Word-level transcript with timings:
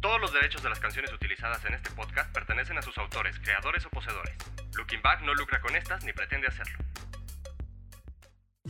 Todos 0.00 0.18
los 0.18 0.32
derechos 0.32 0.62
de 0.62 0.70
las 0.70 0.80
canciones 0.80 1.12
utilizadas 1.12 1.62
en 1.66 1.74
este 1.74 1.90
podcast 1.90 2.32
pertenecen 2.32 2.78
a 2.78 2.82
sus 2.82 2.96
autores, 2.96 3.38
creadores 3.38 3.84
o 3.84 3.90
poseedores. 3.90 4.34
Looking 4.74 5.02
Back 5.02 5.20
no 5.22 5.34
lucra 5.34 5.60
con 5.60 5.76
estas 5.76 6.02
ni 6.04 6.12
pretende 6.14 6.46
hacerlo. 6.46 6.78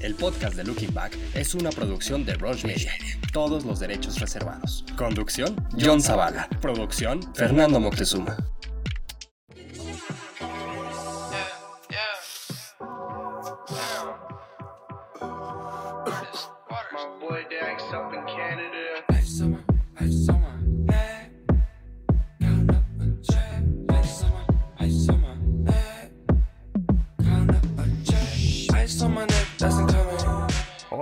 El 0.00 0.16
podcast 0.16 0.56
de 0.56 0.64
Looking 0.64 0.92
Back 0.92 1.16
es 1.34 1.54
una 1.54 1.70
producción 1.70 2.24
de 2.24 2.34
Rush 2.34 2.64
Media. 2.64 2.92
Todos 3.32 3.64
los 3.64 3.78
derechos 3.78 4.18
reservados. 4.18 4.84
Conducción, 4.96 5.54
John 5.78 6.02
Zavala. 6.02 6.48
Producción, 6.60 7.20
Fernando 7.34 7.78
Moctezuma. 7.78 8.36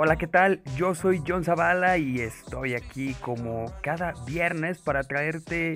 Hola, 0.01 0.15
¿qué 0.15 0.29
tal? 0.29 0.63
Yo 0.77 0.95
soy 0.95 1.25
John 1.27 1.43
Zavala 1.43 1.99
y 1.99 2.21
estoy 2.21 2.75
aquí 2.75 3.15
como 3.15 3.67
cada 3.83 4.15
viernes 4.29 4.79
para 4.81 5.03
traerte 5.03 5.75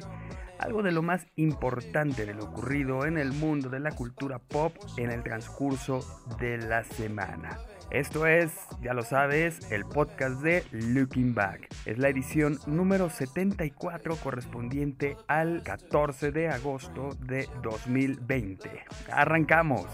algo 0.61 0.85
de 0.85 0.93
lo 0.93 1.03
más 1.03 1.27
importante 1.35 2.25
de 2.25 2.33
lo 2.33 2.45
ocurrido 2.45 3.05
en 3.05 3.19
el 3.19 3.33
mundo 3.33 3.69
de 3.69 3.81
la 3.81 3.91
cultura 3.91 4.39
pop 4.39 4.77
en 4.97 5.11
el 5.11 5.25
transcurso 5.25 6.07
de 6.39 6.57
la 6.57 6.85
semana. 6.85 7.59
Esto 7.91 8.29
es, 8.29 8.53
ya 8.81 8.95
lo 8.95 9.03
sabes, 9.03 9.73
el 9.73 9.85
podcast 9.85 10.41
de 10.41 10.63
Looking 10.71 11.35
Back. 11.35 11.69
Es 11.85 11.99
la 11.99 12.09
edición 12.09 12.61
número 12.67 13.11
74 13.11 14.15
correspondiente 14.17 15.17
al 15.27 15.65
14 15.65 16.31
de 16.31 16.49
agosto 16.49 17.11
de 17.19 17.49
2020. 17.61 18.85
Arrancamos. 19.11 19.87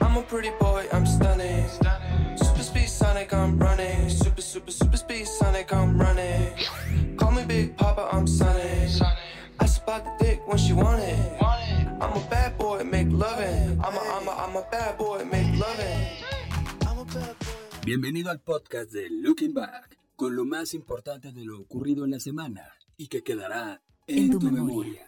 I'm 0.00 0.16
a 0.16 0.22
pretty 0.22 0.50
boy, 0.58 0.86
I'm 0.90 1.04
stunning. 1.04 1.68
Super 2.36 2.62
speed 2.62 2.88
Sonic, 2.88 3.34
I'm 3.34 3.58
running. 3.58 4.08
Super, 4.08 4.40
super, 4.40 4.70
super 4.70 4.96
speed 4.96 5.26
Sonic, 5.26 5.72
I'm 5.72 6.00
running. 6.00 6.54
Call 7.18 7.32
me 7.32 7.44
Big 7.44 7.76
Papa, 7.76 8.08
I'm 8.10 8.26
Sonic. 8.26 8.90
I 9.60 9.66
spot 9.66 10.04
the 10.04 10.24
dick 10.24 10.40
when 10.46 10.56
she 10.56 10.72
want 10.72 11.02
it. 11.02 11.42
I'm 12.00 12.16
a 12.16 12.26
bad 12.30 12.56
boy, 12.56 12.84
make 12.84 13.08
loving. 13.10 13.78
I'm 13.84 13.94
a, 13.94 14.00
I'm 14.00 14.28
a, 14.28 14.30
I'm 14.30 14.56
a 14.56 14.64
bad 14.70 14.96
boy, 14.96 15.24
make 15.30 15.58
loving. 15.58 16.08
I'm 16.86 16.98
a. 16.98 17.52
Bienvenido 17.84 18.30
al 18.30 18.38
podcast 18.38 18.92
de 18.92 19.08
Looking 19.10 19.54
Back, 19.54 19.98
con 20.16 20.36
lo 20.36 20.44
más 20.44 20.74
importante 20.74 21.32
de 21.32 21.44
lo 21.44 21.58
ocurrido 21.58 22.04
en 22.04 22.12
la 22.12 22.20
semana 22.20 22.72
y 22.96 23.08
que 23.08 23.22
quedará 23.22 23.82
en, 24.06 24.30
tu, 24.30 24.40
memoria. 24.40 25.06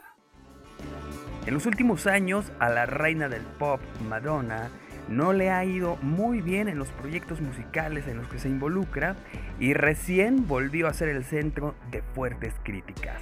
En 1.47 1.55
los 1.55 1.67
últimos 1.67 2.07
años, 2.07 2.51
a 2.59 2.71
la 2.71 2.87
reina 2.87 3.29
del 3.29 3.43
pop, 3.43 3.81
Madonna, 4.09 4.71
no 5.09 5.33
le 5.33 5.51
ha 5.51 5.65
ido 5.65 5.97
muy 5.97 6.41
bien 6.41 6.69
en 6.69 6.79
los 6.79 6.89
proyectos 6.91 7.41
musicales 7.41 8.07
en 8.07 8.17
los 8.17 8.29
que 8.29 8.39
se 8.39 8.49
involucra 8.49 9.17
y 9.61 9.75
recién 9.75 10.47
volvió 10.47 10.89
a 10.89 10.95
ser 10.95 11.09
el 11.11 11.25
centro 11.25 11.75
de 11.91 12.03
fuertes 12.03 12.55
críticas. 12.63 13.21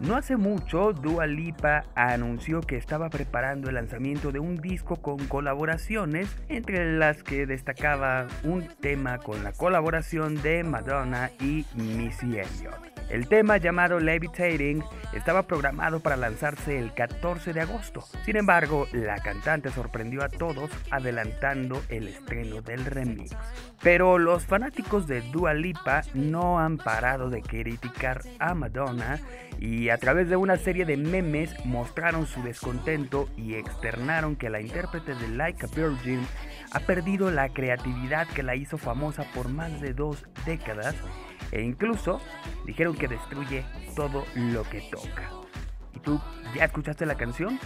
No 0.00 0.16
hace 0.16 0.38
mucho, 0.38 0.94
Dua 0.94 1.26
Lipa 1.26 1.84
anunció 1.94 2.62
que 2.62 2.78
estaba 2.78 3.10
preparando 3.10 3.68
el 3.68 3.74
lanzamiento 3.74 4.32
de 4.32 4.38
un 4.38 4.56
disco 4.56 4.96
con 4.96 5.18
colaboraciones, 5.26 6.34
entre 6.48 6.96
las 6.96 7.22
que 7.22 7.44
destacaba 7.44 8.26
un 8.42 8.66
tema 8.80 9.18
con 9.18 9.44
la 9.44 9.52
colaboración 9.52 10.40
de 10.40 10.64
Madonna 10.64 11.30
y 11.38 11.66
Missy 11.74 12.38
Elliott. 12.38 12.90
El 13.10 13.26
tema 13.26 13.56
llamado 13.56 13.98
Levitating 13.98 14.84
estaba 15.12 15.42
programado 15.42 15.98
para 15.98 16.16
lanzarse 16.16 16.78
el 16.78 16.94
14 16.94 17.52
de 17.52 17.60
agosto. 17.60 18.02
Sin 18.24 18.36
embargo, 18.36 18.86
la 18.92 19.16
cantante 19.16 19.70
sorprendió 19.70 20.22
a 20.22 20.28
todos 20.28 20.70
adelantando 20.92 21.82
el 21.88 22.06
estreno 22.06 22.62
del 22.62 22.84
remix. 22.84 23.36
Pero 23.82 24.18
los 24.18 24.46
fanáticos 24.46 25.08
de 25.08 25.22
Dua 25.32 25.54
Lipa 25.54 26.02
no 26.14 26.60
han 26.60 26.78
parado 26.78 27.30
de 27.30 27.42
criticar 27.42 28.22
a 28.38 28.54
Madonna 28.54 29.18
y 29.58 29.89
a 29.90 29.98
través 29.98 30.28
de 30.28 30.36
una 30.36 30.56
serie 30.56 30.84
de 30.84 30.96
memes 30.96 31.54
mostraron 31.64 32.26
su 32.26 32.42
descontento 32.42 33.28
y 33.36 33.54
externaron 33.54 34.36
que 34.36 34.50
la 34.50 34.60
intérprete 34.60 35.14
de 35.14 35.28
Like 35.28 35.66
a 35.66 35.68
Virgin 35.68 36.20
ha 36.72 36.80
perdido 36.80 37.30
la 37.30 37.48
creatividad 37.48 38.28
que 38.28 38.42
la 38.42 38.56
hizo 38.56 38.78
famosa 38.78 39.24
por 39.34 39.48
más 39.48 39.80
de 39.80 39.94
dos 39.94 40.24
décadas 40.44 40.94
e 41.50 41.62
incluso 41.62 42.20
dijeron 42.66 42.96
que 42.96 43.08
destruye 43.08 43.64
todo 43.96 44.24
lo 44.34 44.64
que 44.64 44.82
toca. 44.90 45.30
¿Y 45.94 45.98
tú 46.00 46.20
ya 46.54 46.64
escuchaste 46.66 47.06
la 47.06 47.16
canción? 47.16 47.58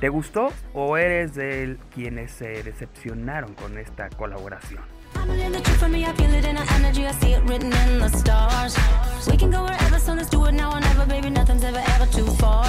¿Te 0.00 0.08
gustó 0.08 0.48
o 0.72 0.96
eres 0.96 1.34
de 1.34 1.76
quienes 1.92 2.32
se 2.32 2.62
decepcionaron 2.62 3.54
con 3.54 3.78
esta 3.78 4.08
colaboración? 4.10 4.93
I'm 5.54 5.60
a 5.60 5.62
little 5.62 5.72
trip 5.72 5.88
for 5.88 5.88
me, 5.88 6.04
I 6.04 6.12
feel 6.14 6.34
it 6.34 6.44
in 6.44 6.56
the 6.56 6.72
energy, 6.72 7.06
I 7.06 7.12
see 7.12 7.32
it 7.32 7.42
written 7.44 7.72
in 7.72 8.00
the 8.00 8.08
stars. 8.08 8.76
We 9.30 9.36
can 9.36 9.52
go 9.52 9.62
wherever, 9.62 10.00
so 10.00 10.12
let's 10.12 10.28
do 10.28 10.44
it 10.46 10.52
now 10.52 10.72
or 10.72 10.80
never, 10.80 11.06
baby, 11.06 11.30
nothing's 11.30 11.62
ever, 11.62 11.80
ever 11.94 12.06
too 12.06 12.26
far. 12.42 12.64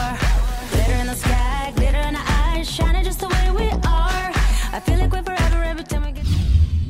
Glitter 0.70 0.94
in 1.02 1.08
the 1.08 1.16
sky, 1.16 1.74
glitter 1.76 1.98
in 1.98 2.14
the 2.14 2.24
eyes, 2.44 2.70
shining 2.70 3.04
just 3.04 3.22
the 3.22 3.28
way 3.28 3.50
we 3.58 3.72
are. 3.72 4.32
I 4.72 4.80
feel 4.86 5.00
like 5.00 5.12
we're 5.12 5.24
forever 5.24 5.64
every 5.64 5.84
time 5.84 6.06
we 6.06 6.12
get... 6.12 6.28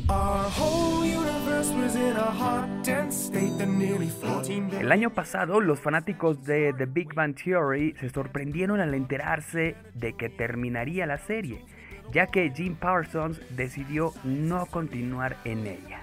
Our 0.09 0.49
whole 0.49 1.05
universe 1.05 1.71
was 1.71 1.95
in 1.95 2.17
a 2.17 2.29
hot, 2.29 2.83
dense 2.83 3.15
state 3.15 3.57
that 3.57 3.69
nearly 3.69 4.09
14 4.09 4.81
El 4.81 4.91
año 4.91 5.11
pasado, 5.11 5.61
los 5.61 5.79
fanáticos 5.79 6.43
de 6.43 6.73
The 6.73 6.87
Big 6.87 7.13
Bang 7.13 7.35
Theory 7.35 7.95
se 8.01 8.09
sorprendieron 8.09 8.81
al 8.81 8.93
enterarse 8.93 9.77
de 9.93 10.13
que 10.13 10.27
terminaría 10.29 11.05
la 11.05 11.17
serie, 11.17 11.63
ya 12.11 12.27
que 12.27 12.51
Jim 12.51 12.75
Parsons 12.75 13.39
decidió 13.55 14.13
no 14.23 14.65
continuar 14.65 15.37
en 15.45 15.67
ella. 15.67 16.01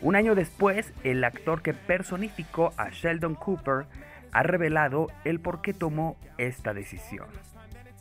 Un 0.00 0.14
año 0.14 0.34
después, 0.34 0.92
el 1.02 1.24
actor 1.24 1.62
que 1.62 1.74
personificó 1.74 2.72
a 2.76 2.90
Sheldon 2.90 3.34
Cooper 3.34 3.86
ha 4.32 4.42
revelado 4.42 5.08
el 5.24 5.40
por 5.40 5.60
qué 5.60 5.72
tomó 5.72 6.16
esta 6.38 6.72
decisión. 6.72 7.26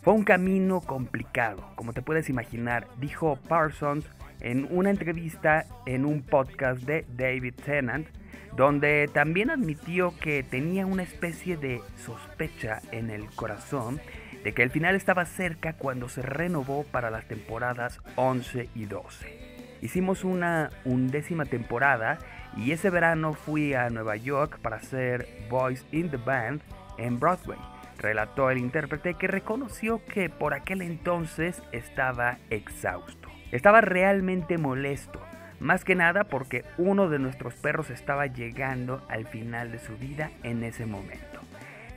Fue 0.01 0.13
un 0.13 0.23
camino 0.23 0.81
complicado, 0.81 1.69
como 1.75 1.93
te 1.93 2.01
puedes 2.01 2.29
imaginar, 2.29 2.87
dijo 2.99 3.37
Parsons 3.47 4.05
en 4.39 4.67
una 4.69 4.91
entrevista 4.91 5.65
en 5.85 6.05
un 6.05 6.21
podcast 6.21 6.81
de 6.83 7.05
David 7.09 7.55
Tennant, 7.55 8.07
donde 8.55 9.09
también 9.13 9.49
admitió 9.49 10.13
que 10.19 10.43
tenía 10.43 10.85
una 10.85 11.03
especie 11.03 11.57
de 11.57 11.81
sospecha 11.97 12.81
en 12.91 13.09
el 13.09 13.25
corazón 13.31 13.99
de 14.43 14.53
que 14.53 14.63
el 14.63 14.69
final 14.69 14.95
estaba 14.95 15.25
cerca 15.25 15.73
cuando 15.73 16.09
se 16.09 16.21
renovó 16.21 16.83
para 16.83 17.09
las 17.09 17.27
temporadas 17.27 17.99
11 18.15 18.69
y 18.75 18.85
12. 18.85 19.47
Hicimos 19.81 20.23
una 20.23 20.71
undécima 20.85 21.45
temporada 21.45 22.17
y 22.55 22.71
ese 22.71 22.89
verano 22.89 23.33
fui 23.33 23.73
a 23.73 23.89
Nueva 23.89 24.15
York 24.15 24.59
para 24.61 24.77
hacer 24.77 25.27
Voice 25.49 25.85
in 25.91 26.09
the 26.09 26.17
Band 26.17 26.61
en 26.97 27.19
Broadway, 27.19 27.59
relató 27.97 28.49
el 28.49 28.57
intérprete 28.57 29.13
que 29.13 29.27
reconoció 29.27 30.03
que 30.05 30.29
por 30.29 30.53
aquel 30.53 30.81
entonces 30.81 31.61
estaba 31.71 32.37
exhausto. 32.49 33.29
Estaba 33.51 33.81
realmente 33.81 34.57
molesto, 34.57 35.21
más 35.59 35.83
que 35.83 35.95
nada 35.95 36.25
porque 36.25 36.65
uno 36.77 37.09
de 37.09 37.19
nuestros 37.19 37.53
perros 37.55 37.89
estaba 37.89 38.27
llegando 38.27 39.05
al 39.09 39.27
final 39.27 39.71
de 39.71 39.79
su 39.79 39.97
vida 39.97 40.31
en 40.43 40.63
ese 40.63 40.85
momento. 40.85 41.41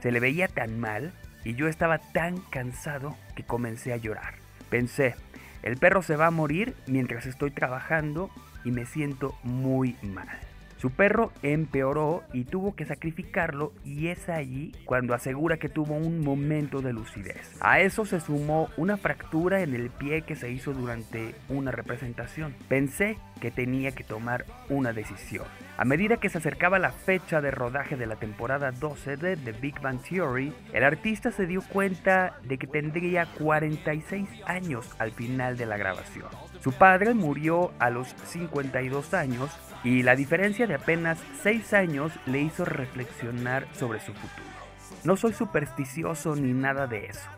Se 0.01 0.13
le 0.13 0.21
veía 0.21 0.49
tan 0.49 0.79
mal 0.79 1.13
y 1.45 1.55
yo 1.55 1.69
estaba 1.69 1.99
tan 1.99 2.39
cansado 2.39 3.17
que 3.35 3.45
comencé 3.45 3.93
a 3.93 3.97
llorar. 3.97 4.35
Pensé, 4.69 5.15
el 5.63 5.77
perro 5.77 6.03
se 6.03 6.17
va 6.17 6.27
a 6.27 6.31
morir 6.31 6.75
mientras 6.87 7.27
estoy 7.27 7.51
trabajando 7.51 8.31
y 8.65 8.71
me 8.71 8.87
siento 8.87 9.35
muy 9.43 9.97
mal. 10.03 10.50
Su 10.81 10.89
perro 10.89 11.31
empeoró 11.43 12.23
y 12.33 12.45
tuvo 12.45 12.75
que 12.75 12.87
sacrificarlo 12.87 13.75
y 13.85 14.07
es 14.07 14.31
allí 14.31 14.73
cuando 14.87 15.13
asegura 15.13 15.59
que 15.59 15.69
tuvo 15.69 15.95
un 15.95 16.21
momento 16.21 16.81
de 16.81 16.95
lucidez. 16.95 17.59
A 17.61 17.81
eso 17.81 18.07
se 18.07 18.19
sumó 18.19 18.71
una 18.79 18.97
fractura 18.97 19.61
en 19.61 19.75
el 19.75 19.91
pie 19.91 20.23
que 20.23 20.37
se 20.37 20.51
hizo 20.51 20.73
durante 20.73 21.35
una 21.51 21.71
representación. 21.71 22.55
Pensé 22.67 23.19
que 23.43 23.51
tenía 23.51 23.93
que 23.93 24.05
tomar 24.05 24.47
una 24.71 24.95
decisión. 24.95 25.45
A 25.77 25.85
medida 25.85 26.17
que 26.17 26.31
se 26.31 26.39
acercaba 26.39 26.79
la 26.79 26.93
fecha 26.93 27.43
de 27.43 27.51
rodaje 27.51 27.97
de 27.97 28.07
la 28.07 28.17
temporada 28.17 28.71
12 28.71 29.19
de 29.19 29.37
The 29.37 29.53
Big 29.53 29.81
Bang 29.83 30.01
Theory, 30.01 30.55
el 30.73 30.85
artista 30.85 31.31
se 31.31 31.47
dio 31.47 31.61
cuenta 31.61 32.39
de 32.45 32.57
que 32.57 32.67
tendría 32.67 33.27
46 33.39 34.29
años 34.47 34.89
al 34.99 35.13
final 35.13 35.59
de 35.59 35.67
la 35.67 35.77
grabación. 35.77 36.29
Su 36.63 36.73
padre 36.73 37.13
murió 37.13 37.73
a 37.79 37.91
los 37.91 38.09
52 38.25 39.13
años 39.15 39.51
y 39.85 40.03
la 40.03 40.17
diferencia 40.17 40.67
de 40.67 40.75
apenas 40.75 41.19
6 41.43 41.73
años 41.75 42.13
le 42.27 42.41
hizo 42.41 42.65
reflexionar 42.65 43.67
sobre 43.73 44.01
su 44.01 44.13
futuro. 44.13 44.51
No 45.05 45.17
soy 45.17 45.33
supersticioso 45.33 46.37
ni 46.37 46.53
nada 46.53 46.87
de 46.87 47.07
eso, 47.07 47.29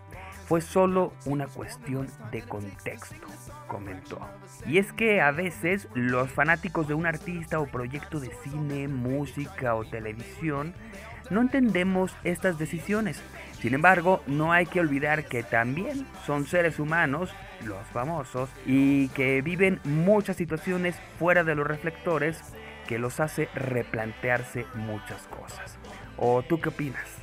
fue 0.47 0.61
solo 0.61 1.13
una 1.25 1.47
cuestión 1.47 2.09
de 2.31 2.43
contexto, 2.43 3.27
comentó. 3.69 4.21
Y 4.67 4.79
es 4.79 4.93
que 4.93 5.21
a 5.21 5.31
veces 5.31 5.89
los 5.95 6.31
fanáticos 6.31 6.89
de 6.89 6.95
un 6.95 7.07
artista 7.07 7.61
o 7.61 7.67
proyecto 7.67 8.21
de 8.21 8.31
cine, 8.43 8.89
música 8.89 9.75
o 9.75 9.85
televisión 9.85 10.75
no 11.31 11.41
entendemos 11.41 12.15
estas 12.25 12.59
decisiones. 12.59 13.23
Sin 13.63 13.75
embargo, 13.75 14.25
no 14.27 14.53
hay 14.53 14.67
que 14.67 14.81
olvidar 14.81 15.25
que 15.25 15.45
también 15.45 16.05
son 16.27 16.47
seres 16.47 16.81
humanos, 16.81 17.31
los 17.65 17.87
famosos, 17.93 18.51
y 18.67 19.07
que 19.11 19.41
viven 19.41 19.79
muchas 19.85 20.35
situaciones 20.37 20.97
fuera 21.17 21.45
de 21.45 21.55
los 21.55 21.65
reflectores 21.65 22.43
que 22.89 22.99
los 22.99 23.21
hace 23.21 23.49
replantearse 23.55 24.67
muchas 24.75 25.29
cosas. 25.29 25.79
¿O 26.17 26.43
tú 26.43 26.61
qué 26.61 26.71
opinas? 26.71 27.23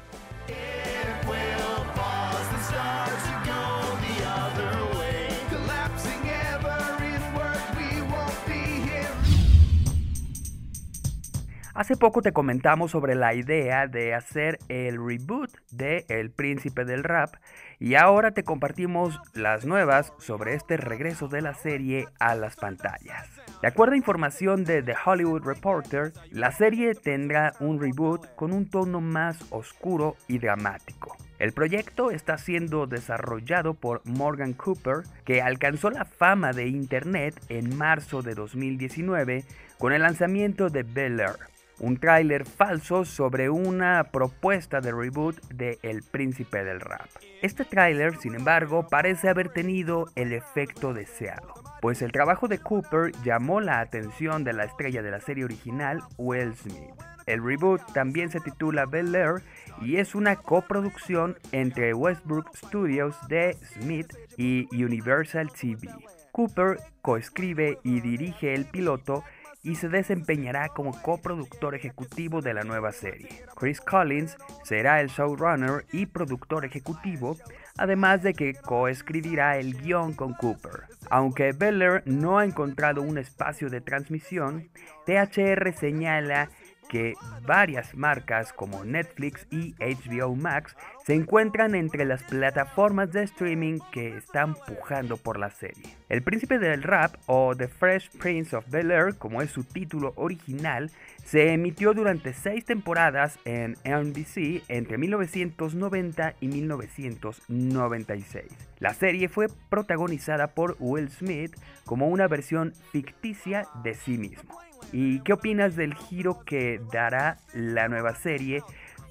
Hace 11.80 11.96
poco 11.96 12.22
te 12.22 12.34
comentamos 12.34 12.92
sobre 12.92 13.16
la 13.16 13.34
idea 13.34 13.88
de 13.88 14.14
hacer 14.14 14.60
el 14.68 14.98
reboot 14.98 15.50
de 15.72 16.04
El 16.10 16.30
Príncipe 16.30 16.84
del 16.84 17.06
Rap 17.06 17.36
y 17.80 17.96
ahora 17.96 18.32
te 18.32 18.44
compartimos 18.44 19.18
las 19.34 19.64
nuevas 19.66 20.12
sobre 20.18 20.56
este 20.56 20.76
regreso 20.76 21.30
de 21.30 21.42
la 21.42 21.54
serie 21.54 22.10
a 22.20 22.36
las 22.36 22.58
pantallas. 22.58 23.30
De 23.62 23.70
acuerdo 23.70 23.94
a 23.94 23.98
información 23.98 24.66
de 24.66 24.84
The 24.84 24.94
Hollywood 25.06 25.46
Reporter, 25.46 26.12
la 26.32 26.52
serie 26.52 26.96
tendrá 26.96 27.54
un 27.62 27.80
reboot 27.80 28.36
con 28.36 28.52
un 28.52 28.70
tono 28.70 29.00
más 29.00 29.38
oscuro 29.50 30.18
y 30.28 30.38
dramático. 30.38 31.16
El 31.40 31.54
proyecto 31.54 32.12
está 32.12 32.38
siendo 32.38 32.88
desarrollado 32.88 33.74
por 33.74 34.02
Morgan 34.06 34.52
Cooper, 34.52 35.04
que 35.24 35.42
alcanzó 35.42 35.90
la 35.92 36.04
fama 36.04 36.52
de 36.52 36.68
Internet 36.68 37.40
en 37.48 37.78
marzo 37.78 38.22
de 38.22 38.36
2019 38.36 39.46
con 39.78 39.94
el 39.94 40.02
lanzamiento 40.02 40.70
de 40.70 40.84
Bel 40.84 41.22
Air, 41.22 41.38
un 41.80 41.98
tráiler 41.98 42.46
falso 42.46 43.06
sobre 43.06 43.50
una 43.50 44.06
propuesta 44.12 44.82
de 44.82 44.92
reboot 44.92 45.40
de 45.54 45.80
El 45.82 46.04
Príncipe 46.04 46.64
del 46.64 46.80
Rap. 46.80 47.08
Este 47.42 47.66
tráiler, 47.66 48.18
sin 48.18 48.36
embargo, 48.36 48.88
parece 48.88 49.30
haber 49.30 49.50
tenido 49.50 50.06
el 50.16 50.34
efecto 50.34 50.94
deseado, 50.94 51.54
pues 51.82 52.02
el 52.02 52.12
trabajo 52.12 52.48
de 52.48 52.60
Cooper 52.60 53.12
llamó 53.24 53.62
la 53.62 53.80
atención 53.80 54.44
de 54.44 54.54
la 54.54 54.66
estrella 54.66 55.02
de 55.02 55.12
la 55.12 55.20
serie 55.20 55.46
original, 55.46 56.02
Will 56.18 56.56
Smith. 56.56 56.94
El 57.26 57.44
reboot 57.44 57.82
también 57.94 58.32
se 58.32 58.40
titula 58.40 58.88
Bel 58.88 59.14
Air 59.14 59.44
y 59.82 59.98
es 59.98 60.16
una 60.16 60.38
coproducción 60.38 61.38
entre 61.52 61.94
Westbrook 61.94 62.56
Studios 62.58 63.16
de 63.28 63.56
Smith 63.74 64.12
y 64.36 64.68
Universal 64.84 65.52
TV. 65.52 65.90
Cooper 66.32 66.78
coescribe 67.02 67.78
y 67.84 68.02
dirige 68.02 68.56
el 68.56 68.66
piloto 68.66 69.24
y 69.64 69.76
se 69.76 69.90
desempeñará 69.90 70.70
como 70.70 71.00
coproductor 71.02 71.76
ejecutivo 71.76 72.42
de 72.42 72.54
la 72.54 72.64
nueva 72.64 72.92
serie. 72.92 73.44
Chris 73.56 73.82
Collins 73.82 74.38
será 74.64 75.02
el 75.02 75.10
showrunner 75.10 75.86
y 75.92 76.06
productor 76.06 76.66
ejecutivo, 76.66 77.36
además 77.78 78.24
de 78.24 78.34
que 78.34 78.54
coescribirá 78.54 79.58
el 79.58 79.82
guion 79.82 80.14
con 80.14 80.34
Cooper. 80.34 80.84
Aunque 81.10 81.52
Beller 81.52 82.04
no 82.06 82.40
ha 82.40 82.46
encontrado 82.46 83.02
un 83.02 83.18
espacio 83.18 83.70
de 83.70 83.82
transmisión, 83.82 84.70
THR 85.06 85.74
señala 85.74 86.50
que 86.90 87.14
varias 87.46 87.96
marcas 87.96 88.52
como 88.52 88.84
Netflix 88.84 89.48
y 89.52 89.76
HBO 89.76 90.36
Max 90.36 90.76
se 91.06 91.14
encuentran 91.14 91.76
entre 91.76 92.04
las 92.04 92.24
plataformas 92.24 93.12
de 93.14 93.24
streaming 93.24 93.80
que 93.92 94.18
están 94.18 94.56
pujando 94.56 95.16
por 95.16 95.40
la 95.40 95.52
serie. 95.52 95.84
El 96.10 96.24
príncipe 96.24 96.60
del 96.60 96.84
rap 96.84 97.16
o 97.28 97.56
The 97.56 97.68
Fresh 97.68 98.10
Prince 98.18 98.56
of 98.56 98.70
Bel 98.70 98.92
Air, 98.92 99.16
como 99.18 99.42
es 99.42 99.52
su 99.52 99.64
título 99.64 100.14
original, 100.18 100.92
se 101.24 101.54
emitió 101.54 101.94
durante 101.94 102.34
seis 102.34 102.66
temporadas 102.66 103.40
en 103.46 103.78
NBC 103.86 104.64
entre 104.68 104.98
1990 104.98 106.34
y 106.42 106.48
1996. 106.48 108.46
La 108.80 108.94
serie 108.96 109.30
fue 109.30 109.48
protagonizada 109.70 110.48
por 110.48 110.76
Will 110.80 111.10
Smith 111.10 111.56
como 111.86 112.08
una 112.08 112.28
versión 112.28 112.74
ficticia 112.92 113.68
de 113.84 113.94
sí 113.94 114.18
mismo. 114.18 114.60
¿Y 114.92 115.20
qué 115.22 115.34
opinas 115.34 115.76
del 115.76 115.94
giro 115.94 116.44
que 116.46 116.82
dará 116.92 117.38
la 117.54 117.88
nueva 117.88 118.16
serie 118.16 118.64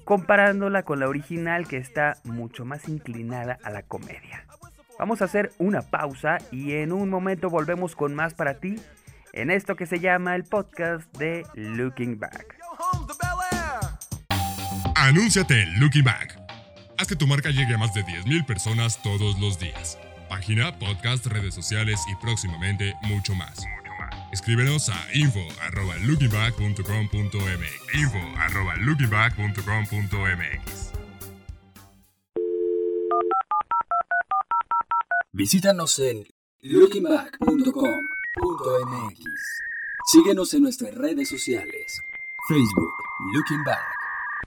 comparándola 0.03 0.83
con 0.83 0.99
la 0.99 1.07
original 1.07 1.67
que 1.67 1.77
está 1.77 2.17
mucho 2.23 2.65
más 2.65 2.89
inclinada 2.89 3.57
a 3.63 3.69
la 3.69 3.83
comedia? 3.83 4.45
Vamos 4.97 5.21
a 5.21 5.25
hacer 5.25 5.51
una 5.59 5.81
pausa 5.81 6.39
y 6.51 6.73
en 6.73 6.91
un 6.91 7.09
momento 7.09 7.49
volvemos 7.49 7.95
con 7.95 8.13
más 8.13 8.33
para 8.33 8.55
ti 8.55 8.75
en 9.31 9.51
esto 9.51 9.75
que 9.75 9.85
se 9.85 9.99
llama 9.99 10.35
el 10.35 10.43
podcast 10.43 11.09
de 11.17 11.45
Looking 11.53 12.19
Back. 12.19 12.57
Anúnciate 14.95 15.65
Looking 15.77 16.03
Back. 16.03 16.37
Haz 16.97 17.07
que 17.07 17.15
tu 17.15 17.25
marca 17.27 17.49
llegue 17.49 17.75
a 17.75 17.77
más 17.77 17.93
de 17.93 18.03
10.000 18.03 18.45
personas 18.45 19.01
todos 19.01 19.39
los 19.39 19.57
días. 19.57 19.97
Página, 20.27 20.77
podcast, 20.77 21.25
redes 21.27 21.55
sociales 21.55 22.01
y 22.11 22.15
próximamente 22.21 22.93
mucho 23.03 23.33
más. 23.35 23.65
Escríbenos 24.31 24.89
a 24.89 25.07
info 25.13 25.39
arroba 25.61 25.95
lookingback.com.mx 26.05 27.95
info 27.95 28.19
arroba 28.37 28.75
lookingback.com.mx 28.77 30.91
Visítanos 35.33 35.97
en 35.99 36.25
lookingback.com.mx 36.61 39.23
Síguenos 40.11 40.53
en 40.53 40.63
nuestras 40.63 40.93
redes 40.95 41.29
sociales. 41.29 42.01
Facebook, 42.47 42.93
Looking 43.33 43.63
Back 43.63 43.83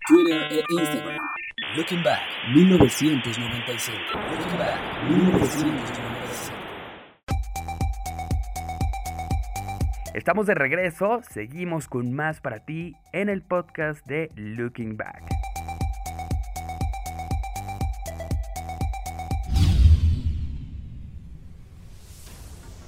Twitter 0.08 0.52
e 0.52 0.64
Instagram 0.70 1.18
Looking 1.76 2.02
Back 2.02 2.22
1995 2.54 3.98
Looking 4.30 4.58
Back 4.58 4.80
1995 5.08 6.61
Estamos 10.14 10.46
de 10.46 10.54
regreso, 10.54 11.22
seguimos 11.30 11.88
con 11.88 12.12
más 12.12 12.42
para 12.42 12.58
ti 12.66 12.94
en 13.14 13.30
el 13.30 13.40
podcast 13.40 14.06
de 14.06 14.30
Looking 14.36 14.98
Back. 14.98 15.22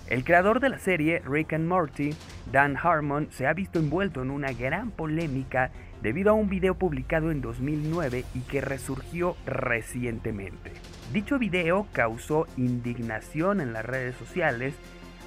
El 0.07 0.23
creador 0.23 0.61
de 0.61 0.69
la 0.69 0.79
serie 0.79 1.23
Rick 1.25 1.55
and 1.55 1.67
Morty, 1.67 2.11
Dan 2.53 2.77
Harmon, 2.77 3.29
se 3.31 3.47
ha 3.47 3.55
visto 3.55 3.79
envuelto 3.79 4.21
en 4.21 4.31
una 4.31 4.53
gran 4.53 4.91
polémica 4.91 5.71
debido 6.03 6.33
a 6.33 6.35
un 6.35 6.51
video 6.51 6.75
publicado 6.75 7.31
en 7.31 7.41
2009 7.41 8.27
y 8.35 8.41
que 8.41 8.61
resurgió 8.61 9.35
recientemente. 9.47 10.73
Dicho 11.11 11.39
video 11.39 11.87
causó 11.93 12.47
indignación 12.59 13.63
en 13.63 13.73
las 13.73 13.87
redes 13.87 14.15
sociales 14.17 14.75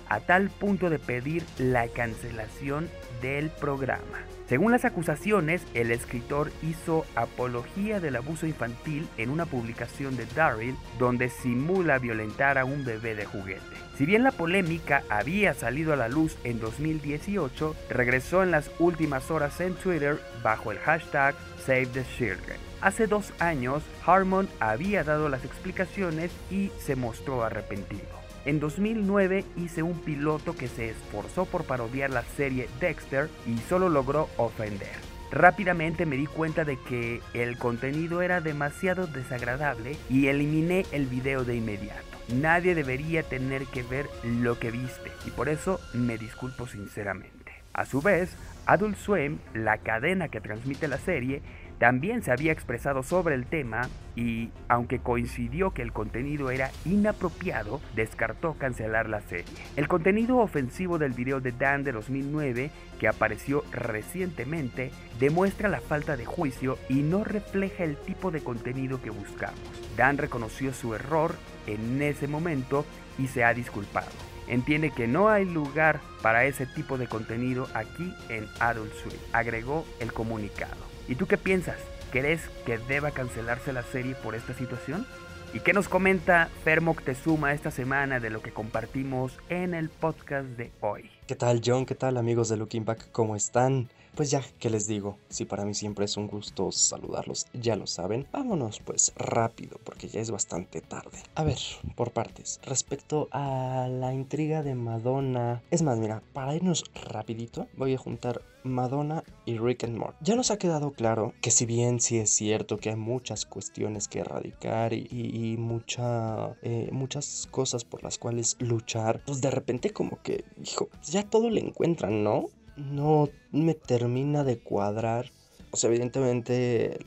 a 0.09 0.19
tal 0.19 0.49
punto 0.49 0.89
de 0.89 0.99
pedir 0.99 1.43
la 1.57 1.87
cancelación 1.87 2.89
del 3.21 3.49
programa. 3.49 4.19
Según 4.47 4.71
las 4.71 4.85
acusaciones, 4.85 5.61
el 5.73 5.91
escritor 5.91 6.51
hizo 6.61 7.05
apología 7.15 7.99
del 7.99 8.15
abuso 8.15 8.47
infantil 8.47 9.07
en 9.17 9.29
una 9.29 9.45
publicación 9.45 10.15
de 10.15 10.25
Daryl 10.25 10.75
donde 10.97 11.29
simula 11.29 11.99
violentar 11.99 12.57
a 12.57 12.63
un 12.63 12.85
bebé 12.85 13.13
de 13.13 13.25
juguete. 13.25 13.61
Si 13.97 14.05
bien 14.05 14.23
la 14.23 14.31
polémica 14.31 15.03
había 15.09 15.53
salido 15.53 15.91
a 15.91 15.97
la 15.97 16.07
luz 16.07 16.37
en 16.45 16.61
2018, 16.61 17.75
regresó 17.89 18.41
en 18.41 18.51
las 18.51 18.71
últimas 18.79 19.31
horas 19.31 19.59
en 19.59 19.73
Twitter 19.73 20.17
bajo 20.43 20.71
el 20.71 20.79
hashtag 20.79 21.35
Save 21.65 21.87
the 21.87 22.05
Children. 22.17 22.57
Hace 22.79 23.07
dos 23.07 23.33
años, 23.39 23.83
Harmon 24.05 24.47
había 24.59 25.03
dado 25.03 25.27
las 25.27 25.43
explicaciones 25.43 26.31
y 26.49 26.71
se 26.79 26.95
mostró 26.95 27.43
arrepentido. 27.43 28.26
En 28.47 28.61
2009 28.61 29.43
hice 29.57 29.83
un 29.83 29.99
piloto 29.99 30.55
que 30.55 30.69
se 30.69 30.91
esforzó 30.91 31.43
por 31.43 31.65
parodiar 31.65 32.11
la 32.11 32.21
serie 32.21 32.69
Dexter 32.79 33.29
y 33.45 33.57
solo 33.57 33.89
logró 33.89 34.29
ofender. 34.37 34.95
Rápidamente 35.31 36.05
me 36.05 36.15
di 36.15 36.27
cuenta 36.27 36.63
de 36.63 36.77
que 36.87 37.19
el 37.33 37.57
contenido 37.57 38.21
era 38.21 38.39
demasiado 38.39 39.05
desagradable 39.05 39.97
y 40.09 40.27
eliminé 40.27 40.85
el 40.93 41.07
video 41.07 41.43
de 41.43 41.57
inmediato. 41.57 42.17
Nadie 42.33 42.73
debería 42.73 43.21
tener 43.21 43.65
que 43.65 43.83
ver 43.83 44.07
lo 44.23 44.57
que 44.57 44.71
viste 44.71 45.11
y 45.25 45.31
por 45.31 45.49
eso 45.49 45.81
me 45.93 46.17
disculpo 46.17 46.67
sinceramente. 46.67 47.51
A 47.73 47.85
su 47.85 48.01
vez, 48.01 48.33
Adult 48.65 48.95
Swim, 48.95 49.39
la 49.53 49.79
cadena 49.79 50.29
que 50.29 50.39
transmite 50.39 50.87
la 50.87 50.97
serie, 50.97 51.41
también 51.79 52.23
se 52.23 52.31
había 52.31 52.51
expresado 52.51 53.03
sobre 53.03 53.35
el 53.35 53.45
tema 53.45 53.87
y, 54.15 54.49
aunque 54.67 54.99
coincidió 54.99 55.71
que 55.71 55.83
el 55.83 55.93
contenido 55.93 56.49
era 56.49 56.71
inapropiado, 56.85 57.81
descartó 57.95 58.55
cancelar 58.55 59.07
la 59.09 59.21
serie. 59.21 59.45
El 59.75 59.87
contenido 59.87 60.37
ofensivo 60.37 60.97
del 60.97 61.13
video 61.13 61.39
de 61.39 61.51
Dan 61.51 61.83
de 61.83 61.91
2009, 61.91 62.71
que 62.99 63.07
apareció 63.07 63.63
recientemente, 63.71 64.91
demuestra 65.19 65.69
la 65.69 65.81
falta 65.81 66.17
de 66.17 66.25
juicio 66.25 66.79
y 66.89 67.03
no 67.03 67.23
refleja 67.23 67.83
el 67.83 67.95
tipo 67.95 68.31
de 68.31 68.41
contenido 68.41 69.01
que 69.01 69.11
buscamos. 69.11 69.59
Dan 69.95 70.17
reconoció 70.17 70.73
su 70.73 70.95
error 70.95 71.35
en 71.67 72.01
ese 72.01 72.27
momento 72.27 72.85
y 73.19 73.27
se 73.27 73.43
ha 73.43 73.53
disculpado. 73.53 74.09
Entiende 74.47 74.91
que 74.91 75.07
no 75.07 75.29
hay 75.29 75.45
lugar 75.45 75.99
para 76.21 76.45
ese 76.45 76.65
tipo 76.65 76.97
de 76.97 77.07
contenido 77.07 77.67
aquí 77.73 78.13
en 78.29 78.47
Adult 78.59 78.93
Swim, 78.93 79.19
agregó 79.33 79.85
el 79.99 80.13
comunicado. 80.13 80.86
¿Y 81.07 81.15
tú 81.15 81.25
qué 81.25 81.37
piensas? 81.37 81.77
¿Crees 82.11 82.41
que 82.65 82.77
deba 82.77 83.11
cancelarse 83.11 83.71
la 83.73 83.83
serie 83.83 84.15
por 84.15 84.35
esta 84.35 84.53
situación? 84.53 85.05
¿Y 85.53 85.61
qué 85.61 85.71
nos 85.71 85.87
comenta 85.87 86.49
Fer 86.63 86.81
Moctezuma 86.81 87.53
esta 87.53 87.71
semana 87.71 88.19
de 88.19 88.29
lo 88.29 88.41
que 88.41 88.51
compartimos 88.51 89.37
en 89.49 89.73
el 89.73 89.89
podcast 89.89 90.47
de 90.49 90.71
hoy? 90.81 91.09
¿Qué 91.25 91.35
tal 91.35 91.61
John? 91.65 91.85
¿Qué 91.85 91.95
tal 91.95 92.17
amigos 92.17 92.49
de 92.49 92.57
Looking 92.57 92.83
Back? 92.83 93.09
¿Cómo 93.11 93.35
están? 93.35 93.89
Pues 94.17 94.31
ya, 94.31 94.41
¿qué 94.57 94.71
les 94.71 94.87
digo? 94.87 95.19
Si 95.29 95.45
para 95.45 95.63
mí 95.63 95.75
siempre 95.75 96.05
es 96.05 96.17
un 96.17 96.25
gusto 96.25 96.71
saludarlos, 96.71 97.45
ya 97.53 97.75
lo 97.75 97.85
saben. 97.85 98.25
Vámonos 98.31 98.79
pues 98.79 99.13
rápido, 99.15 99.79
porque 99.83 100.07
ya 100.07 100.19
es 100.19 100.31
bastante 100.31 100.81
tarde. 100.81 101.19
A 101.35 101.43
ver, 101.43 101.59
por 101.95 102.13
partes. 102.13 102.59
Respecto 102.63 103.27
a 103.31 103.87
la 103.87 104.15
intriga 104.15 104.63
de 104.63 104.73
Madonna... 104.73 105.61
Es 105.69 105.83
más, 105.83 105.99
mira, 105.99 106.23
para 106.33 106.55
irnos 106.55 106.83
rapidito, 106.95 107.67
voy 107.77 107.93
a 107.93 107.99
juntar 107.99 108.41
Madonna 108.63 109.23
y 109.45 109.59
Rick 109.59 109.83
and 109.83 109.97
Morty. 109.97 110.17
Ya 110.21 110.35
nos 110.35 110.49
ha 110.49 110.57
quedado 110.57 110.93
claro 110.93 111.33
que 111.41 111.51
si 111.51 111.65
bien 111.65 111.99
sí 111.99 112.17
es 112.17 112.31
cierto 112.31 112.77
que 112.77 112.89
hay 112.89 112.95
muchas 112.95 113.45
cuestiones 113.45 114.07
que 114.07 114.19
erradicar 114.19 114.93
y, 114.93 115.07
y, 115.11 115.57
mucha, 115.57 116.55
eh, 116.63 116.89
muchas 116.91 117.47
cosas 117.51 117.85
por 117.85 118.03
las 118.03 118.17
cuales 118.17 118.57
luchar, 118.59 119.21
pues 119.25 119.41
de 119.41 119.51
repente 119.51 119.91
como 119.91 120.21
que, 120.23 120.43
hijo, 120.63 120.89
ya 121.03 121.23
todo 121.23 121.49
le 121.49 121.61
encuentran, 121.61 122.23
¿no? 122.23 122.45
No 122.77 123.29
me 123.51 123.73
termina 123.73 124.43
de 124.43 124.59
cuadrar. 124.59 125.31
O 125.71 125.75
sea, 125.75 125.89
evidentemente 125.89 126.97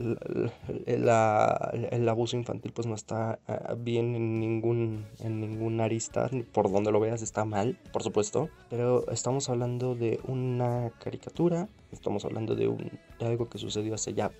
el, 0.85 1.05
la, 1.05 1.71
el 1.89 2.07
abuso 2.07 2.37
infantil 2.37 2.71
pues 2.71 2.85
no 2.85 2.93
está 2.93 3.39
ah, 3.47 3.73
bien 3.75 4.15
en 4.15 4.39
ningún, 4.39 5.05
en 5.19 5.41
ningún 5.41 5.81
arista, 5.81 6.29
por 6.53 6.71
donde 6.71 6.91
lo 6.91 6.99
veas 6.99 7.23
está 7.23 7.43
mal, 7.43 7.79
por 7.91 8.03
supuesto, 8.03 8.49
pero 8.69 9.09
estamos 9.11 9.49
hablando 9.49 9.95
de 9.95 10.19
una 10.27 10.91
caricatura, 11.03 11.69
estamos 11.91 12.23
hablando 12.23 12.55
de, 12.55 12.67
un, 12.67 12.91
algo 13.19 13.49
que 13.49 13.57
sucedió 13.57 13.95
hace 13.95 14.13
ya 14.13 14.31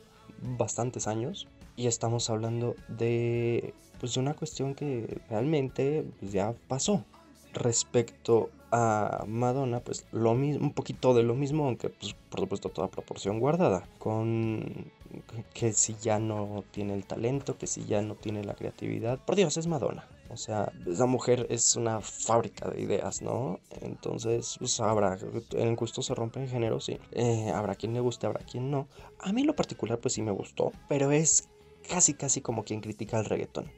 bastantes 0.41 1.07
años 1.07 1.47
y 1.75 1.87
estamos 1.87 2.29
hablando 2.29 2.75
de 2.87 3.73
pues 3.99 4.17
una 4.17 4.33
cuestión 4.33 4.75
que 4.75 5.19
realmente 5.29 6.05
ya 6.21 6.53
pasó 6.67 7.05
respecto 7.53 8.49
a 8.71 9.23
Madonna, 9.27 9.81
pues 9.81 10.05
lo 10.11 10.33
mismo, 10.33 10.65
un 10.65 10.73
poquito 10.73 11.13
de 11.13 11.23
lo 11.23 11.35
mismo, 11.35 11.65
aunque 11.65 11.89
pues, 11.89 12.15
por 12.29 12.39
supuesto 12.39 12.69
toda 12.69 12.89
proporción 12.89 13.39
guardada, 13.39 13.87
con 13.99 14.91
que 15.53 15.73
si 15.73 15.95
ya 16.01 16.19
no 16.19 16.63
tiene 16.71 16.93
el 16.93 17.05
talento, 17.05 17.57
que 17.57 17.67
si 17.67 17.85
ya 17.85 18.01
no 18.01 18.15
tiene 18.15 18.43
la 18.43 18.55
creatividad, 18.55 19.19
por 19.19 19.35
Dios, 19.35 19.57
es 19.57 19.67
Madonna. 19.67 20.07
O 20.29 20.37
sea, 20.37 20.71
esa 20.87 21.05
mujer 21.07 21.45
es 21.49 21.75
una 21.75 21.99
fábrica 21.99 22.69
de 22.69 22.81
ideas, 22.81 23.21
¿no? 23.21 23.59
Entonces, 23.81 24.55
pues 24.59 24.79
habrá, 24.79 25.17
en 25.51 25.75
gusto 25.75 26.01
se 26.01 26.15
rompe 26.15 26.39
en 26.39 26.47
género, 26.47 26.79
sí. 26.79 26.97
Eh, 27.11 27.51
habrá 27.53 27.75
quien 27.75 27.93
le 27.93 27.99
guste, 27.99 28.27
habrá 28.27 28.39
quien 28.45 28.71
no. 28.71 28.87
A 29.19 29.33
mí 29.33 29.43
lo 29.43 29.57
particular, 29.57 29.99
pues 29.99 30.13
sí 30.13 30.21
me 30.21 30.31
gustó, 30.31 30.71
pero 30.87 31.11
es 31.11 31.49
casi, 31.87 32.13
casi 32.13 32.41
como 32.41 32.63
quien 32.63 32.81
critica 32.81 33.19
el 33.19 33.25
reggaetón. 33.25 33.71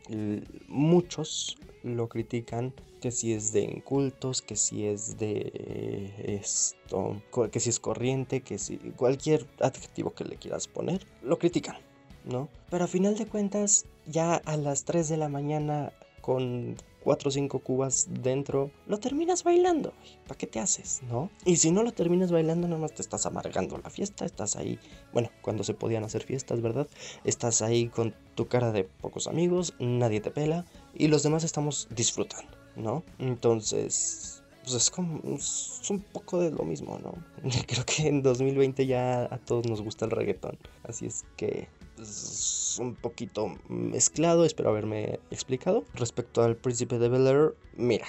Muchos 0.67 1.57
lo 1.83 2.07
critican 2.07 2.73
que 3.01 3.11
si 3.11 3.33
es 3.33 3.51
de 3.51 3.61
incultos, 3.61 4.41
que 4.41 4.55
si 4.55 4.85
es 4.85 5.17
de 5.17 6.13
esto, 6.41 7.21
que 7.51 7.59
si 7.59 7.69
es 7.69 7.79
corriente, 7.79 8.41
que 8.41 8.57
si 8.57 8.77
cualquier 8.77 9.45
adjetivo 9.59 10.13
que 10.13 10.23
le 10.23 10.37
quieras 10.37 10.67
poner, 10.67 11.05
lo 11.21 11.37
critican, 11.37 11.75
¿no? 12.23 12.47
Pero 12.69 12.85
a 12.85 12.87
final 12.87 13.17
de 13.17 13.25
cuentas, 13.25 13.85
ya 14.05 14.35
a 14.35 14.55
las 14.55 14.85
3 14.85 15.09
de 15.09 15.17
la 15.17 15.27
mañana 15.27 15.91
con 16.21 16.77
4 17.03 17.29
o 17.29 17.31
5 17.31 17.59
cubas 17.59 18.07
dentro, 18.09 18.71
lo 18.87 18.99
terminas 18.99 19.43
bailando. 19.43 19.93
¿Para 20.27 20.37
qué 20.37 20.47
te 20.47 20.59
haces, 20.59 21.01
no? 21.09 21.29
Y 21.45 21.57
si 21.57 21.71
no 21.71 21.83
lo 21.83 21.91
terminas 21.91 22.31
bailando, 22.31 22.67
nada 22.67 22.81
más 22.81 22.93
te 22.93 23.01
estás 23.01 23.25
amargando 23.25 23.77
la 23.77 23.89
fiesta, 23.89 24.25
estás 24.25 24.55
ahí, 24.55 24.79
bueno, 25.11 25.29
cuando 25.41 25.63
se 25.63 25.73
podían 25.73 26.03
hacer 26.03 26.23
fiestas, 26.23 26.61
¿verdad? 26.61 26.87
Estás 27.23 27.61
ahí 27.61 27.87
con 27.87 28.15
tu 28.35 28.47
cara 28.47 28.71
de 28.71 28.83
pocos 28.83 29.27
amigos, 29.27 29.73
nadie 29.79 30.21
te 30.21 30.31
pela 30.31 30.65
y 30.93 31.07
los 31.07 31.23
demás 31.23 31.43
estamos 31.43 31.87
disfrutando. 31.91 32.63
¿no? 32.75 33.03
Entonces, 33.19 34.43
pues 34.63 34.75
es 34.75 34.89
como 34.89 35.21
un 35.21 35.99
poco 36.11 36.39
de 36.39 36.51
lo 36.51 36.63
mismo, 36.63 36.99
¿no? 36.99 37.13
Creo 37.67 37.85
que 37.85 38.07
en 38.07 38.23
2020 38.23 38.85
ya 38.85 39.23
a 39.23 39.37
todos 39.37 39.67
nos 39.67 39.81
gusta 39.81 40.05
el 40.05 40.11
reggaetón, 40.11 40.57
así 40.83 41.05
es 41.05 41.25
que 41.37 41.67
es 42.01 42.77
un 42.79 42.95
poquito 42.95 43.55
mezclado, 43.67 44.45
espero 44.45 44.69
haberme 44.69 45.19
explicado. 45.31 45.83
Respecto 45.93 46.43
al 46.43 46.55
príncipe 46.55 46.99
de 46.99 47.09
Bel 47.09 47.27
Air, 47.27 47.55
mira, 47.75 48.05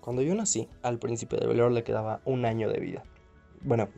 cuando 0.00 0.22
yo 0.22 0.34
nací, 0.34 0.68
al 0.82 0.98
príncipe 0.98 1.36
de 1.36 1.46
Bel 1.46 1.60
Air 1.60 1.72
le 1.72 1.84
quedaba 1.84 2.20
un 2.24 2.44
año 2.44 2.68
de 2.70 2.80
vida. 2.80 3.02
Bueno, 3.62 3.88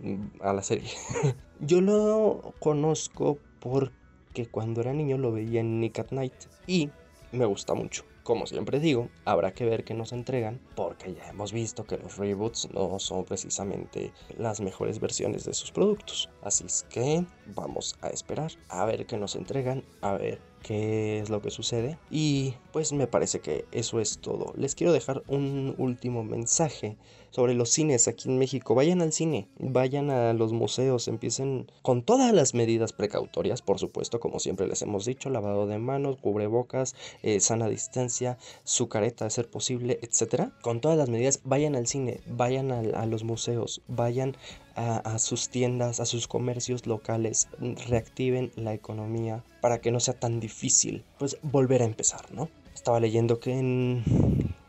a 0.40 0.52
la 0.52 0.62
serie. 0.62 0.90
yo 1.60 1.80
lo 1.80 2.54
conozco 2.60 3.38
porque 3.60 4.46
cuando 4.50 4.80
era 4.80 4.92
niño 4.92 5.18
lo 5.18 5.32
veía 5.32 5.60
en 5.60 5.80
Nick 5.80 5.98
at 5.98 6.10
Night 6.10 6.34
y 6.66 6.90
me 7.32 7.44
gusta 7.44 7.74
mucho. 7.74 8.04
Como 8.28 8.46
siempre 8.46 8.78
digo, 8.78 9.08
habrá 9.24 9.54
que 9.54 9.64
ver 9.64 9.84
qué 9.84 9.94
nos 9.94 10.12
entregan, 10.12 10.60
porque 10.76 11.14
ya 11.14 11.30
hemos 11.30 11.50
visto 11.50 11.86
que 11.86 11.96
los 11.96 12.18
reboots 12.18 12.68
no 12.74 12.98
son 12.98 13.24
precisamente 13.24 14.12
las 14.36 14.60
mejores 14.60 15.00
versiones 15.00 15.46
de 15.46 15.54
sus 15.54 15.72
productos. 15.72 16.28
Así 16.42 16.66
es 16.66 16.84
que 16.90 17.24
vamos 17.56 17.96
a 18.02 18.08
esperar 18.08 18.52
a 18.68 18.84
ver 18.84 19.06
qué 19.06 19.16
nos 19.16 19.34
entregan, 19.34 19.82
a 20.02 20.12
ver 20.12 20.42
qué 20.62 21.20
es 21.20 21.30
lo 21.30 21.42
que 21.42 21.50
sucede. 21.50 21.98
Y 22.10 22.54
pues 22.72 22.92
me 22.92 23.06
parece 23.06 23.40
que 23.40 23.64
eso 23.72 24.00
es 24.00 24.18
todo. 24.18 24.52
Les 24.56 24.74
quiero 24.74 24.92
dejar 24.92 25.22
un 25.28 25.74
último 25.78 26.24
mensaje 26.24 26.96
sobre 27.30 27.54
los 27.54 27.70
cines 27.70 28.08
aquí 28.08 28.28
en 28.28 28.38
México. 28.38 28.74
Vayan 28.74 29.02
al 29.02 29.12
cine, 29.12 29.48
vayan 29.58 30.10
a 30.10 30.32
los 30.32 30.52
museos, 30.52 31.08
empiecen 31.08 31.70
con 31.82 32.02
todas 32.02 32.32
las 32.32 32.54
medidas 32.54 32.92
precautorias, 32.92 33.62
por 33.62 33.78
supuesto, 33.78 34.20
como 34.20 34.38
siempre 34.38 34.66
les 34.66 34.82
hemos 34.82 35.04
dicho, 35.04 35.30
lavado 35.30 35.66
de 35.66 35.78
manos, 35.78 36.16
cubrebocas, 36.16 36.94
eh, 37.22 37.40
sana 37.40 37.68
distancia, 37.68 38.38
su 38.64 38.88
careta 38.88 39.24
de 39.24 39.30
ser 39.30 39.48
posible, 39.50 39.98
etcétera. 40.02 40.52
Con 40.62 40.80
todas 40.80 40.98
las 40.98 41.08
medidas, 41.08 41.40
vayan 41.44 41.76
al 41.76 41.86
cine, 41.86 42.20
vayan 42.26 42.72
a, 42.72 43.06
los 43.06 43.24
museos, 43.24 43.82
vayan 43.88 44.36
a, 44.78 45.18
sus 45.18 45.48
tiendas, 45.48 46.00
a 46.00 46.06
sus 46.06 46.28
comercios 46.28 46.86
locales, 46.86 47.48
reactiven 47.88 48.52
la 48.54 48.74
economía 48.74 49.42
para 49.60 49.80
que 49.80 49.90
no 49.90 49.98
sea 49.98 50.14
tan 50.14 50.38
difícil, 50.40 51.04
pues 51.18 51.36
volver 51.42 51.82
a 51.82 51.86
empezar, 51.86 52.32
¿no? 52.32 52.48
Estaba 52.74 53.00
leyendo 53.00 53.40
que 53.40 53.58
en 53.58 54.04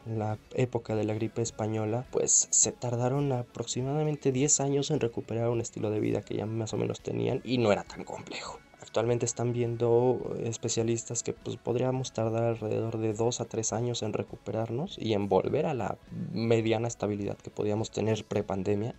la 0.08 0.40
época 0.56 0.96
de 0.96 1.04
la 1.04 1.14
gripe 1.14 1.42
española, 1.42 2.06
pues 2.12 2.48
se 2.50 2.72
tardaron 2.72 3.32
aproximadamente 3.32 4.32
10 4.32 4.60
años 4.62 4.90
en 4.90 5.00
recuperar 5.00 5.50
un 5.50 5.62
estilo 5.62 5.92
de 5.92 6.00
vida 6.00 6.22
que 6.24 6.36
ya 6.36 6.46
más 6.46 6.74
o 6.74 6.78
menos 6.78 7.02
tenían 7.02 7.42
y 7.44 7.60
no 7.60 7.72
era 7.72 7.84
tan 7.84 8.04
complejo. 8.04 8.60
Actualmente 8.90 9.28
están 9.28 9.54
viendo 9.54 10.36
especialistas 10.44 11.22
que 11.22 11.32
pues, 11.32 11.58
podríamos 11.58 12.12
tardar 12.12 12.46
alrededor 12.46 12.98
de 12.98 13.14
2 13.14 13.40
a 13.40 13.46
3 13.46 13.74
años 13.74 14.02
en 14.02 14.14
recuperarnos 14.14 14.98
y 14.98 15.14
en 15.14 15.30
volver 15.30 15.68
a 15.68 15.76
la 15.76 16.00
mediana 16.34 16.88
estabilidad 16.88 17.38
que 17.38 17.52
podíamos 17.52 17.92
tener 17.92 18.26
pre-pandemia. 18.26 18.96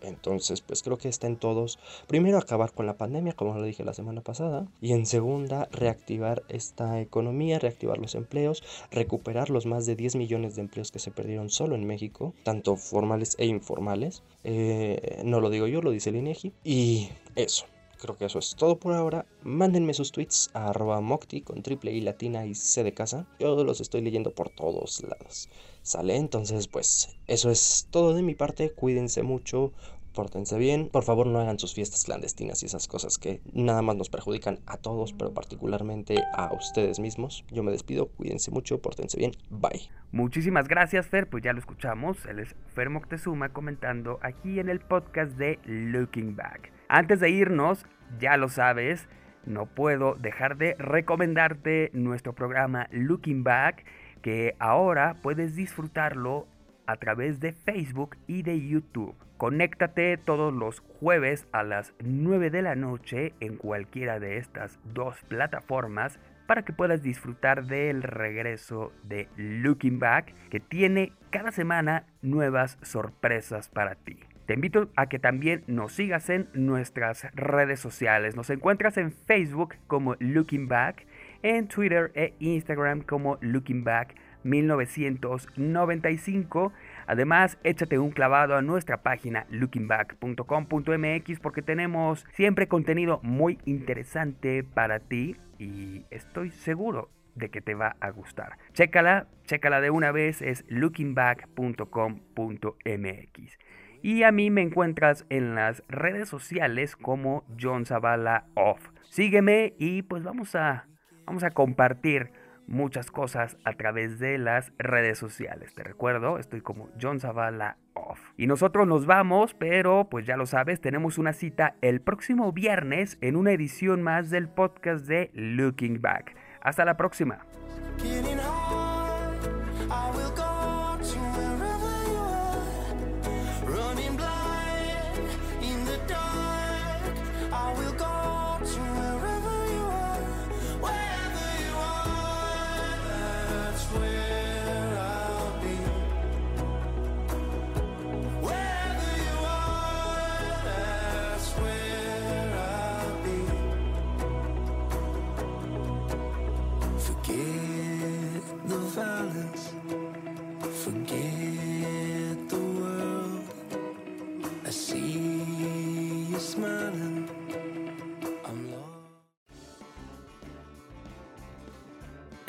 Entonces, 0.00 0.62
pues 0.62 0.82
creo 0.82 0.96
que 0.96 1.10
está 1.10 1.26
en 1.26 1.36
todos. 1.36 1.78
Primero, 2.06 2.38
acabar 2.38 2.72
con 2.72 2.86
la 2.86 2.96
pandemia, 2.96 3.34
como 3.34 3.54
lo 3.54 3.62
dije 3.62 3.84
la 3.84 3.92
semana 3.92 4.22
pasada. 4.22 4.66
Y 4.80 4.92
en 4.92 5.04
segunda, 5.04 5.68
reactivar 5.70 6.42
esta 6.48 6.98
economía, 7.02 7.58
reactivar 7.58 7.98
los 7.98 8.14
empleos, 8.14 8.62
recuperar 8.90 9.50
los 9.50 9.66
más 9.66 9.84
de 9.84 9.96
10 9.96 10.16
millones 10.16 10.56
de 10.56 10.62
empleos 10.62 10.92
que 10.92 10.98
se 10.98 11.10
perdieron 11.10 11.50
solo 11.50 11.74
en 11.74 11.86
México, 11.86 12.32
tanto 12.42 12.74
formales 12.76 13.36
e 13.38 13.44
informales. 13.44 14.22
Eh, 14.44 15.20
no 15.26 15.40
lo 15.40 15.50
digo 15.50 15.66
yo, 15.66 15.82
lo 15.82 15.90
dice 15.90 16.08
el 16.08 16.16
INEGI. 16.16 16.54
Y 16.64 17.10
eso. 17.36 17.66
Creo 18.00 18.16
que 18.16 18.24
eso 18.24 18.38
es 18.38 18.54
todo 18.56 18.78
por 18.78 18.94
ahora. 18.94 19.26
Mándenme 19.42 19.92
sus 19.92 20.10
tweets 20.10 20.48
a 20.54 20.70
arroba 20.70 21.02
mocti 21.02 21.42
con 21.42 21.62
triple 21.62 21.92
y 21.92 22.00
latina 22.00 22.46
y 22.46 22.54
c 22.54 22.82
de 22.82 22.94
casa. 22.94 23.26
Yo 23.38 23.62
los 23.62 23.82
estoy 23.82 24.00
leyendo 24.00 24.34
por 24.34 24.48
todos 24.48 25.02
lados. 25.02 25.50
¿Sale? 25.82 26.16
Entonces, 26.16 26.66
pues 26.66 27.10
eso 27.26 27.50
es 27.50 27.88
todo 27.90 28.14
de 28.14 28.22
mi 28.22 28.34
parte. 28.34 28.70
Cuídense 28.72 29.22
mucho. 29.22 29.72
Pórtense 30.12 30.58
bien, 30.58 30.88
por 30.88 31.04
favor 31.04 31.26
no 31.26 31.38
hagan 31.38 31.58
sus 31.58 31.74
fiestas 31.74 32.04
clandestinas 32.04 32.62
y 32.62 32.66
esas 32.66 32.88
cosas 32.88 33.18
que 33.18 33.40
nada 33.52 33.80
más 33.80 33.96
nos 33.96 34.10
perjudican 34.10 34.58
a 34.66 34.76
todos, 34.76 35.12
pero 35.12 35.32
particularmente 35.32 36.22
a 36.34 36.52
ustedes 36.52 36.98
mismos. 36.98 37.44
Yo 37.50 37.62
me 37.62 37.70
despido, 37.70 38.08
cuídense 38.08 38.50
mucho, 38.50 38.80
pórtense 38.80 39.18
bien, 39.18 39.32
bye. 39.50 39.88
Muchísimas 40.10 40.66
gracias 40.66 41.06
Fer, 41.06 41.28
pues 41.28 41.44
ya 41.44 41.52
lo 41.52 41.60
escuchamos, 41.60 42.26
él 42.26 42.40
es 42.40 42.56
Fer 42.74 42.90
Moctezuma 42.90 43.50
comentando 43.50 44.18
aquí 44.22 44.58
en 44.58 44.68
el 44.68 44.80
podcast 44.80 45.32
de 45.32 45.60
Looking 45.64 46.34
Back. 46.34 46.72
Antes 46.88 47.20
de 47.20 47.30
irnos, 47.30 47.86
ya 48.18 48.36
lo 48.36 48.48
sabes, 48.48 49.08
no 49.46 49.66
puedo 49.66 50.14
dejar 50.14 50.56
de 50.56 50.74
recomendarte 50.78 51.90
nuestro 51.92 52.34
programa 52.34 52.88
Looking 52.90 53.44
Back, 53.44 53.84
que 54.22 54.56
ahora 54.58 55.16
puedes 55.22 55.54
disfrutarlo 55.54 56.46
a 56.86 56.96
través 56.96 57.40
de 57.40 57.52
Facebook 57.52 58.16
y 58.26 58.42
de 58.42 58.60
YouTube. 58.60 59.14
Conéctate 59.40 60.18
todos 60.18 60.52
los 60.52 60.80
jueves 60.80 61.48
a 61.50 61.62
las 61.62 61.94
9 62.04 62.50
de 62.50 62.60
la 62.60 62.74
noche 62.74 63.32
en 63.40 63.56
cualquiera 63.56 64.20
de 64.20 64.36
estas 64.36 64.78
dos 64.84 65.16
plataformas 65.28 66.20
para 66.46 66.62
que 66.62 66.74
puedas 66.74 67.02
disfrutar 67.02 67.64
del 67.64 68.02
regreso 68.02 68.92
de 69.02 69.30
Looking 69.38 69.98
Back 69.98 70.34
que 70.50 70.60
tiene 70.60 71.14
cada 71.30 71.52
semana 71.52 72.04
nuevas 72.20 72.76
sorpresas 72.82 73.70
para 73.70 73.94
ti. 73.94 74.20
Te 74.44 74.52
invito 74.52 74.90
a 74.94 75.06
que 75.06 75.18
también 75.18 75.64
nos 75.66 75.94
sigas 75.94 76.28
en 76.28 76.50
nuestras 76.52 77.26
redes 77.34 77.80
sociales. 77.80 78.36
Nos 78.36 78.50
encuentras 78.50 78.98
en 78.98 79.10
Facebook 79.10 79.76
como 79.86 80.16
Looking 80.18 80.68
Back, 80.68 81.06
en 81.42 81.66
Twitter 81.66 82.12
e 82.14 82.34
Instagram 82.40 83.00
como 83.00 83.38
Looking 83.40 83.84
Back 83.84 84.16
1995. 84.42 86.74
Además, 87.10 87.58
échate 87.64 87.98
un 87.98 88.12
clavado 88.12 88.54
a 88.54 88.62
nuestra 88.62 89.02
página 89.02 89.44
lookingback.com.mx 89.50 91.40
porque 91.40 91.60
tenemos 91.60 92.24
siempre 92.30 92.68
contenido 92.68 93.18
muy 93.24 93.58
interesante 93.64 94.62
para 94.62 95.00
ti 95.00 95.36
y 95.58 96.04
estoy 96.10 96.52
seguro 96.52 97.10
de 97.34 97.50
que 97.50 97.60
te 97.60 97.74
va 97.74 97.96
a 97.98 98.10
gustar. 98.10 98.58
Chécala, 98.74 99.26
chécala 99.44 99.80
de 99.80 99.90
una 99.90 100.12
vez, 100.12 100.40
es 100.40 100.64
lookingback.com.mx. 100.68 103.58
Y 104.02 104.22
a 104.22 104.30
mí 104.30 104.50
me 104.50 104.62
encuentras 104.62 105.26
en 105.30 105.56
las 105.56 105.82
redes 105.88 106.28
sociales 106.28 106.94
como 106.94 107.44
John 107.60 107.86
Zavala 107.86 108.44
Off. 108.54 108.88
Sígueme 109.02 109.74
y 109.80 110.02
pues 110.02 110.22
vamos 110.22 110.54
a, 110.54 110.86
vamos 111.26 111.42
a 111.42 111.50
compartir 111.50 112.30
muchas 112.70 113.10
cosas 113.10 113.58
a 113.64 113.74
través 113.74 114.18
de 114.18 114.38
las 114.38 114.72
redes 114.78 115.18
sociales. 115.18 115.74
Te 115.74 115.82
recuerdo, 115.82 116.38
estoy 116.38 116.62
como 116.62 116.88
John 117.00 117.20
Zavala 117.20 117.76
Off. 117.92 118.20
Y 118.36 118.46
nosotros 118.46 118.86
nos 118.86 119.04
vamos, 119.04 119.54
pero 119.54 120.08
pues 120.10 120.24
ya 120.24 120.36
lo 120.36 120.46
sabes, 120.46 120.80
tenemos 120.80 121.18
una 121.18 121.34
cita 121.34 121.74
el 121.82 122.00
próximo 122.00 122.52
viernes 122.52 123.18
en 123.20 123.36
una 123.36 123.52
edición 123.52 124.00
más 124.02 124.30
del 124.30 124.48
podcast 124.48 125.06
de 125.06 125.30
Looking 125.34 126.00
Back. 126.00 126.34
Hasta 126.62 126.84
la 126.84 126.96
próxima. 126.96 127.44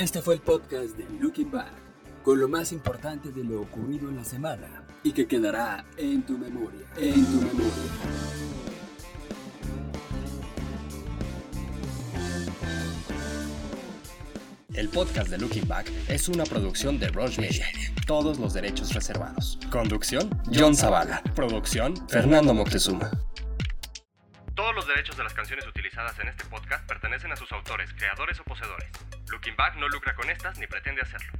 Este 0.02 0.20
fue 0.24 0.34
el 0.34 0.42
podcast 0.42 0.98
de 0.98 1.06
Looking 1.20 1.52
Back, 1.52 1.72
con 2.24 2.40
lo 2.40 2.48
más 2.48 2.72
importante 2.72 3.32
de 3.32 3.44
lo 3.44 3.62
ocurrido 3.62 4.10
en 4.10 4.16
la 4.16 4.24
semana 4.24 4.84
y 5.04 5.12
que 5.12 5.28
quedará 5.28 5.86
en 5.96 6.24
tu 6.24 6.40
memoria, 6.40 6.88
en 6.98 7.24
tu 7.24 7.40
memoria. 7.40 7.72
El 14.74 14.90
podcast 14.90 15.30
de 15.30 15.38
Looking 15.38 15.68
Back 15.68 15.92
es 16.08 16.28
una 16.30 16.46
producción 16.46 16.98
de 16.98 17.10
Roche 17.10 17.40
Media. 17.40 17.68
Todos 18.08 18.40
los 18.40 18.56
derechos 18.56 18.96
reservados. 18.96 19.60
Conducción, 19.70 20.32
John 20.52 20.76
Zavala. 20.76 21.22
Producción, 21.36 21.94
Fernando 22.10 22.56
Moctezuma. 22.56 23.12
Todos 24.56 24.74
los 24.74 24.88
derechos 24.88 25.16
de 25.16 25.24
las 25.24 25.34
canciones 25.36 25.68
utilizadas 25.68 26.18
en 26.18 26.30
este 26.30 26.44
podcast 26.46 26.88
pertenecen 26.88 27.32
a 27.32 27.36
sus 27.36 27.52
autores, 27.52 27.94
creadores 27.94 28.40
o 28.40 28.44
poseedores. 28.46 28.90
Looking 29.32 29.56
Back 29.56 29.76
no 29.78 29.88
lucra 29.88 30.14
con 30.14 30.30
estas 30.30 30.58
ni 30.60 30.68
pretende 30.68 31.02
hacerlo. 31.02 31.32